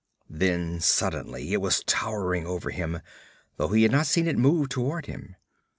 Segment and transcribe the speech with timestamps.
[0.31, 3.01] Then suddenly it was towering over him,
[3.57, 5.35] though he had not seen it move toward him.